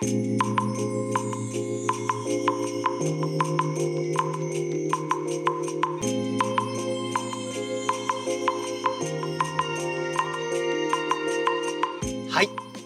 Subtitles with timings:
[0.00, 0.06] はい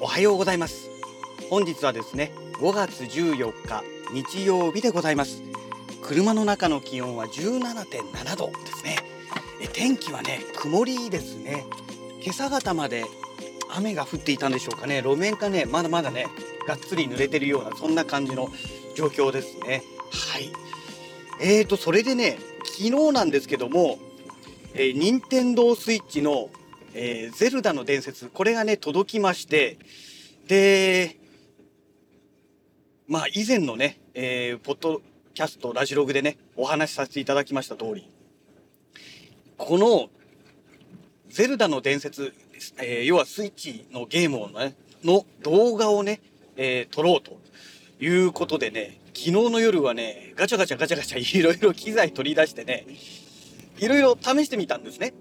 [0.00, 0.88] おはようございます。
[1.50, 3.84] 本日はですね5月14日
[4.14, 5.42] 日曜日でございます。
[6.00, 8.96] 車の中の気温は17.7度ですね。
[9.60, 11.66] え天気はね曇りですね。
[12.22, 13.04] 今朝方まで
[13.68, 15.02] 雨が降っていたんでしょうかね。
[15.02, 16.28] 路面がねまだまだね
[16.66, 18.48] がっつり濡れてるようなそんな感じの
[18.94, 19.82] 状況ですね。
[20.10, 20.50] はい。
[21.40, 23.98] えーとそれでね昨日なんですけども
[24.74, 26.48] えー、任天堂スイッチの
[26.94, 29.78] えー、ゼルダの伝説、これがね、届きまして、
[30.46, 31.16] で、
[33.08, 35.00] まあ、以前のね、えー、ポッド
[35.32, 38.10] キャスト、ラジログでね、お話しさせていただきました通り、
[39.56, 40.10] この、
[41.30, 42.34] ゼルダの伝説、
[42.76, 46.20] えー、要はスイッチのゲームをね、の動画をね、
[46.56, 47.40] えー、撮ろうと
[48.00, 52.86] いうことでね、昨日の夜はね、ガチャガチャガチャガチャいろいろ機材取り出してね、
[53.78, 55.14] いろいろ試してみたんですね。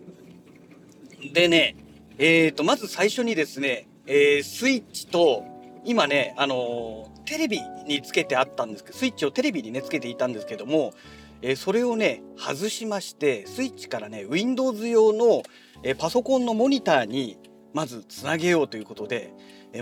[1.33, 1.75] でね、
[2.17, 5.43] えーと、まず最初にですね、えー、スイッチと、
[5.83, 10.93] 今ね、あのー、テレビにつけてあったんですけど、スイッチをテレビにね、つけていたんですけども、
[11.41, 15.43] えー、それをね、外しまして、スイッチからね、Windows 用の、
[15.83, 17.37] えパソコンのモニターに、
[17.73, 19.33] まずつなげようということで、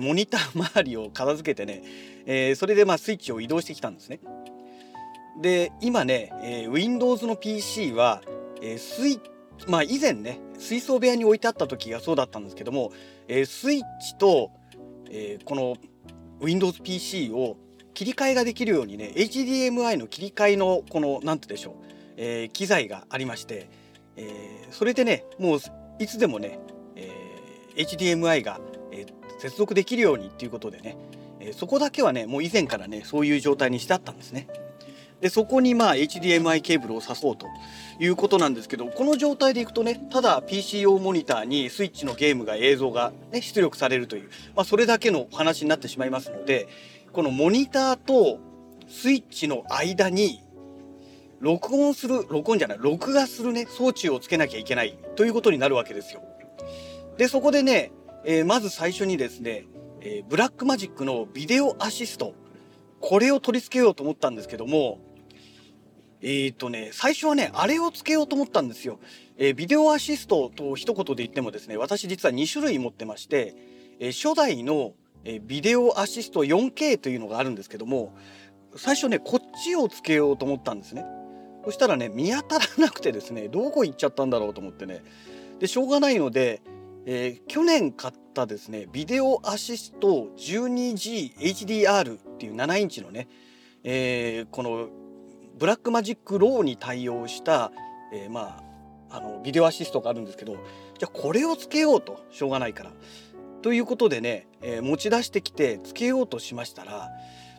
[0.02, 1.84] モニター周りを片付けてね、
[2.26, 4.20] えそれでまあスイッチを移動してきたんですね。
[5.42, 8.22] で、今ね、え Windows の PC は、
[8.62, 9.20] えスイ
[9.68, 12.92] まあ以前ね水槽部屋に置いてあった時がそうだったんですけども、
[13.28, 14.52] えー、スイッチと、
[15.10, 15.76] えー、この
[16.40, 17.58] WindowsPC を
[17.94, 21.74] 切り替えができるようにね HDMI の切り替えのこの何て言うでしょう、
[22.18, 23.70] えー、機材がありまして、
[24.16, 25.60] えー、それでねもう
[26.00, 26.60] いつでもね、
[27.80, 28.60] HDMI が、
[28.92, 29.06] え、
[29.40, 30.98] 接続できるようにっていうことでね、
[31.40, 34.48] え、そこだけはねもう以前からねそういう状態にしてあったんですね。
[35.22, 37.48] でそこにまあ HDMI ケーブルを挿そうと
[38.00, 46.70] いうことなんですけどこの状態でいくとねただ PC 用モニターにスイッチのゲームが映像が、ね、出力されるという、まあ、それだけの話になってしまいますので
[47.12, 48.40] このモニターと
[48.88, 50.42] スイッチの間に
[51.42, 56.22] 録音する録音じゃない録画するね装置をつけなきゃいけないということになるわけですよ。
[57.20, 57.92] でそこでね、
[58.24, 59.66] えー、まず最初にですね、
[60.00, 62.34] えー、ブラックマジックのビデオアシスト
[63.02, 65.00] これを取り付けようと思ったんですけども
[66.22, 69.00] えっ、ー、とね、最初はね、あれをつけようと思ったんですよ。
[69.38, 73.56] えー、ビデオアシストと一言で言ってもですね、私実は2種類持ってまして、
[74.00, 74.94] えー、初代の、
[75.24, 78.14] えビデオアシスト 4K というのがあるんですけども、
[78.76, 81.06] 最初ね、こっちをつけようと思ったんですね。
[81.64, 85.04] そしたらね、見当たらなくてですね、どこ行っちゃったんだろうと思ってね。
[85.60, 86.62] で、しょうがないので、
[87.12, 93.28] え去年買ったですね、ビデオアシスト 12GHDR っていう7インチのね、
[93.84, 94.90] えこの
[95.58, 97.72] Blackmagic RAW に対応した、
[98.14, 98.62] えー、ま
[99.10, 102.92] ああのビデオアシストがあるんですけどじゃあこれをつけようとしょうがないから。
[103.64, 107.10] ということでね、え、持ち出してきてつけようとしましたら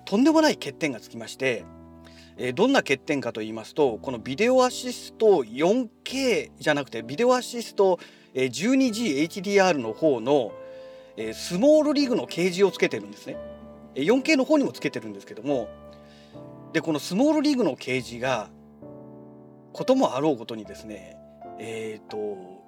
[0.05, 1.65] とんでもない欠点がつきまして、
[2.39, 7.99] え、どんな欠点かと言いますとこのビデオアシスト 4K じゃなくてビデオアシスト
[8.35, 10.53] 12GHDR の方の、
[11.35, 13.37] スモールリグの掲示をつけてるんですね。
[13.95, 15.69] 4K の方にもつけてるんですけども
[16.73, 18.49] でこのスモールリグの掲示が
[19.73, 21.17] こともあろうことにですね
[21.59, 22.61] えっ、ー、と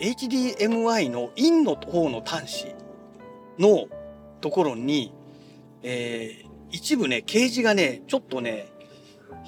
[0.00, 2.74] HDMI のインの方の端子
[3.58, 3.86] の
[4.40, 5.12] ところに、
[5.82, 8.68] えー、一部ね掲示がねちょっとね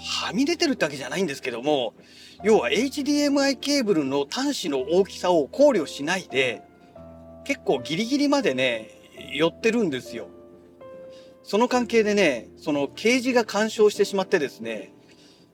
[0.05, 1.95] はみ出てるってわけじゃないんですけども
[2.43, 6.63] 要は HDMI ケーブルの端子の大きさを考慮しないで
[7.45, 8.91] 結構ギリギリまでね
[9.33, 10.29] 寄ってるんですよ。
[11.45, 14.93] その関係でね、そのケージが干渉してしまってですね、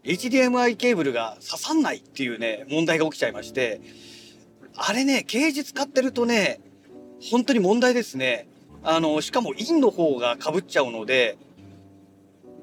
[0.04, 3.80] HDMI ケーブルが刺さんないっていうね、問題が起きちゃいまして、
[4.76, 6.60] あれね、ケージ使ってるとね、
[7.30, 8.48] 本当に問題ですね。
[8.82, 11.36] あの、しかもインの方が被っちゃうので、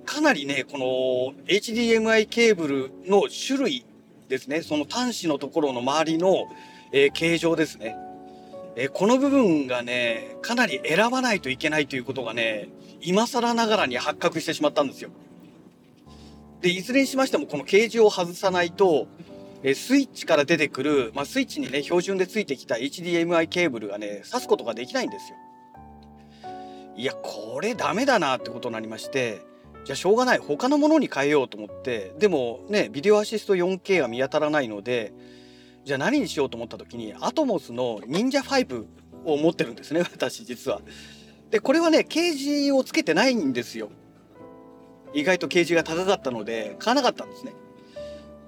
[0.05, 3.85] かなりね、この HDMI ケーブルの種類
[4.29, 6.45] ですね、その端子のところの周りの、
[6.91, 7.97] えー、形状ですね。
[8.75, 12.69] えー、この部分がね、かなり選ばないといけないということがね、
[13.01, 15.09] 今更ながらに発覚してしまったんですよ。
[16.61, 19.07] で、いずれにしましてもこのケージを外さないと、
[19.63, 25.37] えスイッチから出てくる、まあ、スイッチにね、標準でついてきた HDMI ケーブルがね、挿すことができないんですよ。
[26.97, 29.41] いや、これダメだなってことになりまして、
[29.85, 30.39] じゃあしょうがない。
[30.39, 35.13] 他のものに変えようと思って、でもね、ビデオアシスト 4K が見当たらないので、
[35.85, 38.83] じゃあ何にしようと思った時に、アトモスの忍者5
[39.25, 40.81] を持ってるんですね、 私実は。
[41.51, 43.89] でこれはねケージをつけてないんですよ。
[45.13, 47.53] 意外とケージが高かったので買わなかったんですね。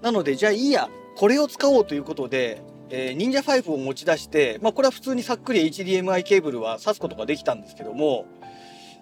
[0.01, 0.89] なのでじゃあいいや。
[1.18, 2.62] これを使おうということで、
[2.92, 8.28] えー、忍者5を持ち出してまあこれは普通にさっくり HDMI ケーブルは挿すことができたんですけども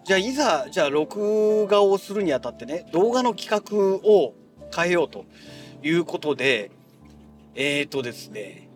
[0.05, 4.35] じゃあいざじゃあ録画をするにあたってね動画の企画を
[4.73, 5.25] 変えようと
[5.81, 6.69] いうことで
[7.55, 8.69] えっ、ー、とですね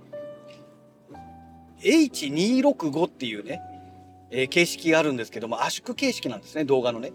[1.82, 3.62] H265 っていうね、
[4.32, 7.12] えー、形式があるんですけども圧縮形式なんですね動画のね。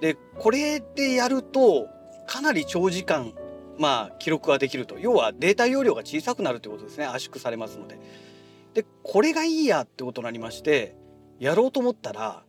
[0.00, 1.86] でこれでやると
[2.26, 3.34] かなり長時間
[3.78, 7.98] まあ記録ができると要はデータ容量が小さくなるということですね圧縮されますので。
[8.72, 10.96] でこれがいいやってことになりまして
[11.38, 12.42] やろうと思ったら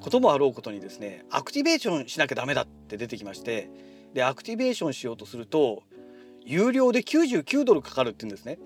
[0.00, 3.70] こともあろうことにですねアクティベーションしなきゃダメだって出てきまして
[4.14, 5.82] でアクティベーションしようとすると
[6.44, 8.58] 有料で99ドルかかるって言うんですね。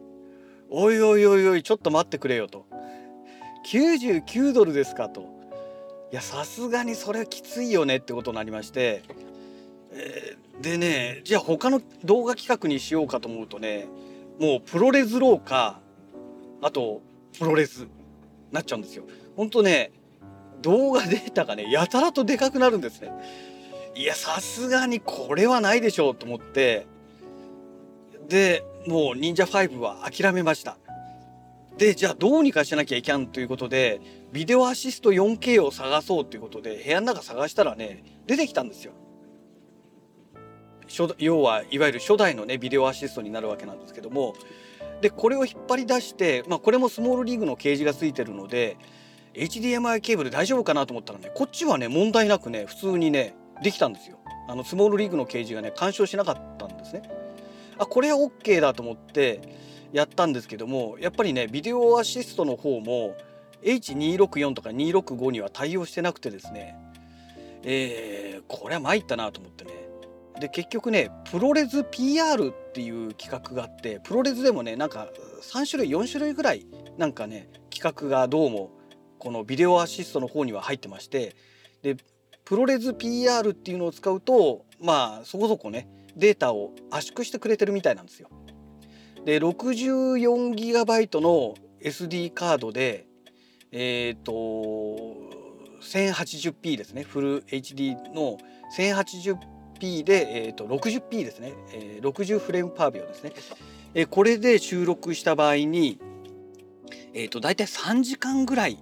[0.69, 2.67] おいおいおいおいちょっと待ってくれよと。
[3.67, 5.23] 99ドルですかと。
[6.12, 9.03] いやさすがにそれはきついよねってことになりまして、
[9.93, 13.87] えー、でねじゃあ他の動画企画にしようかと思うとね
[14.38, 15.81] もう ProRes RAW か
[16.61, 17.00] あと
[17.38, 17.87] プロレス
[18.53, 19.05] なっちゃうんですよ。
[19.37, 19.93] ほんとね
[20.62, 23.11] 動画データがねやたらとでかくなるんですね。
[23.95, 26.87] いやさすがにこれはないでしょうと思って。
[28.29, 30.79] でもう忍者5は諦めました。
[31.77, 34.01] でじゃあどうにかしなきゃいけんということで
[34.33, 38.93] ビデオアシスト 4K を探そうということで部屋の中探したらね出てきたんですよ。
[41.19, 44.35] 要はいわゆる初代のねビデオアシストになるわけなんですけども。
[45.01, 48.77] でこれを引っ張り出して、まあ、これもスモールリーグのケージがついてるので
[49.35, 54.19] HDMI ケーブル大丈夫かなと思ったらねこっちはね問題なくね普通にねできたんですよ。
[54.49, 57.03] あのスモールリーグのケージがね干渉しなかったんですね。
[57.79, 59.41] あこれは OK だと思って
[59.93, 63.17] やったんですけどもやっぱりねビデオアシストの方も
[63.62, 66.76] H264 とか265には対応してなくてですね
[67.62, 69.73] えー、これは参ったなと思ってね。
[70.41, 75.09] で結局ねプロレス PR っていう企画があってプロレスでもねなんか
[75.43, 76.67] 3種類4種類ぐらい
[76.97, 78.71] なんかね企画がどうも
[79.20, 81.37] このビデオアシストの方には入ってまして
[81.82, 81.96] で
[82.44, 88.28] プロレス PR っていうのを使うとまあそこそこねデータを圧縮してくれてるみたいなんですよ。
[89.25, 93.06] で 64GB の SD カードで
[93.70, 94.32] えっ、ー、と
[95.82, 97.02] 1080p ですね。
[97.05, 98.38] フル HD の
[98.76, 103.32] 1080p で、えーと、60p ですね、えー、60フレームパー秒ですね、
[103.94, 105.99] えー、これで収録した場合に、
[107.14, 108.78] えーと、と大体3時間ぐらい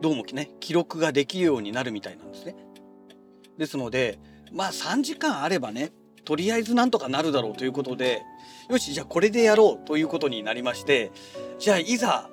[0.00, 2.56] どうもね記録ができるようになるみたいなんですね。
[3.58, 4.18] ですので
[4.52, 5.92] まあ3時間あればね
[6.24, 8.22] とりあえずなんとかなるだろうということで
[8.70, 11.12] よしじゃあこれでやろうということになりまして
[11.58, 12.30] じゃあいざ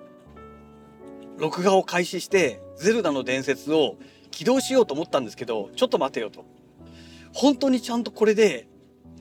[1.37, 3.97] 録画を開始して「ゼルダの伝説」を
[4.31, 6.45] 起動しようと思ったんですけどちょっと待てよと
[7.33, 8.67] 本当にちゃんとこれで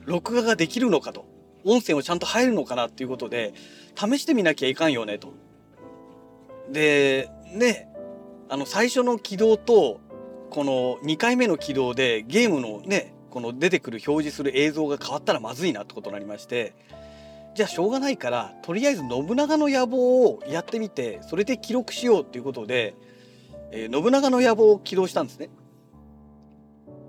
[0.05, 1.25] 録画ができるのかと
[1.65, 3.53] 音声もちゃんと入るのかなっていうことで
[3.95, 5.33] 試してみなきゃいかんよねと。
[6.71, 7.89] でね
[8.49, 9.99] あの最初の起動と
[10.49, 16.73] この2回目の起動でゲームのねこの出てくる表示する映像が変わったらまずいなってことになりまして
[17.55, 22.95] じゃあしょうがないからとりあえず信長の野望をやってみてそれで記録しようっていうことで、
[23.71, 25.49] えー、信長の野望を起動したんですね。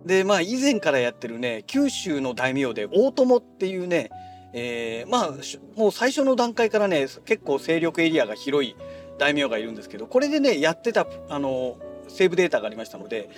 [0.04, 4.10] でまあ以前からやってるね九州の大名で大友っていうね、
[4.54, 5.30] えー、まあ
[5.76, 8.74] もう最初の段階からね結構勢力エリアが広い
[9.18, 11.76] 大名がいるんですけどこれでねやってたあの
[12.08, 13.28] セーブデータがありましたので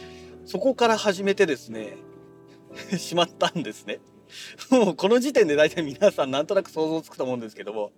[0.47, 1.97] そこから始めてですね
[2.97, 4.01] しまったんですね。
[4.71, 7.91] もうこの時点で大体皆さんなんとなく想像つくと思うんですけども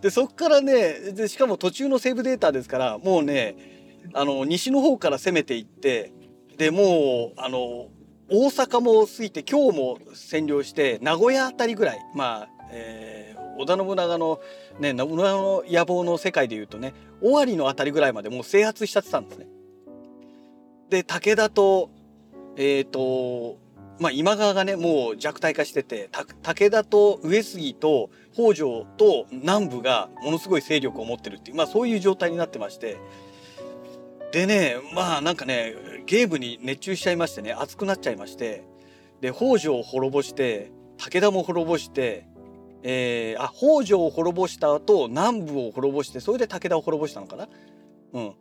[0.00, 3.54] でそこからねでしかも途中のセーブデータですからもうね
[4.12, 6.12] あの西の方から攻めていって
[6.58, 7.88] でもうあの
[8.28, 14.40] 大阪も過ぎて今日も占領して名古屋あたりぐらいまあ、えー、織田信長の
[14.78, 19.46] ね信長の野望の世界でいうとね尾張のあたりぐらいまでもう制圧しちゃってたんですね。
[20.90, 21.90] で武田と
[22.56, 23.60] えっ、ー、と
[24.00, 26.10] まあ、今川がねもう弱体化してて
[26.42, 32.96] 武田と上杉と北条と南部がものすごい勢力を持ってるっていう、まあ、そういう状態になってまして
[34.32, 35.74] でねまあなんかね
[36.06, 38.64] ゲームに熱中しちゃいましてね熱くなっちゃいまして
[39.20, 42.28] で北条を滅ぼして武田も滅ぼして、
[42.82, 47.48] えー、あ北条を滅ぼした後南部を滅ぼしてそれで武田を滅ぼしたのかな？
[48.14, 48.34] うん、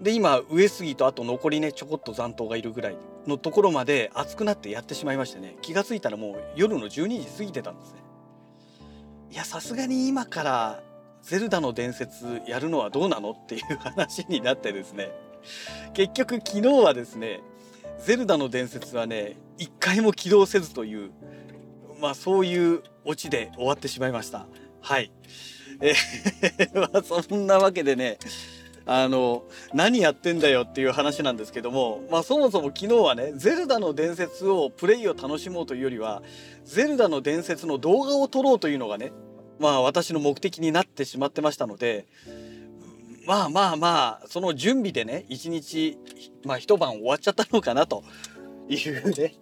[0.00, 2.96] で今上杉とあと残りねちょこっと残党がいるぐらい
[3.26, 7.98] のところまで熱くなってやってしまいましてね気が付いたらもう夜の12時過ぎてたんですね。
[9.32, 10.82] いやさすがに今から
[11.22, 15.10] ゼルダの伝説やるのはどうなのっていう話になってですね。
[15.92, 17.40] 結局昨日はですね
[17.98, 21.10] ゼルダの伝説はね一回も起動せずという
[22.00, 24.46] まあそういうオチで終わってしまいました。
[24.80, 25.10] はい。
[25.80, 28.18] えー まあそんなわけでね
[28.86, 29.44] あの
[29.74, 36.22] 何やってんだよっていう話なんですけどもまあそもそも昨日はねゼルダの伝説をプレイを楽しもうというよりは
[36.64, 39.12] ゼルダの伝説の動画を撮ろうというのがね
[39.58, 42.06] まあ私の目的になってしまってましたので
[43.26, 45.98] まあまあまあその準備でね一日
[46.44, 48.04] まあ一晩終わっちゃったのかなと
[48.68, 49.34] いうね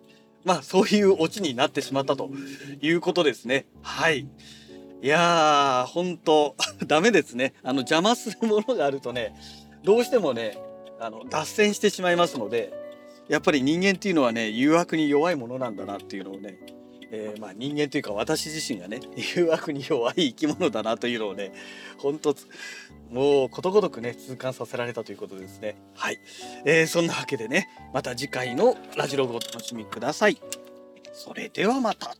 [0.44, 2.30] まあそういうオチになってしまったと
[2.80, 3.66] いうことですね。
[3.82, 4.26] はい。
[5.02, 7.54] いやー本当 ダメですね。
[7.62, 9.34] あの邪魔するものがあるとね
[9.82, 10.58] どうしてもね
[11.00, 12.72] あの脱線してしまいますので
[13.28, 16.58] やっぱり人間っていうのはね誘惑に弱いものなんだなっていうのをね
[17.10, 19.00] えー、まあ人間というか私自身がね
[19.36, 21.52] 誘惑に弱い生き物だなというのをね
[21.98, 22.34] 本当
[23.14, 25.76] もうことごとくね痛感させられたということですね。
[25.94, 26.18] はい、
[26.64, 30.40] えー、そんなわけでねまた次回のラジログをお楽しみください。
[31.12, 32.16] それではまた。